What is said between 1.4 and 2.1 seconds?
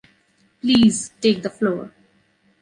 the floor.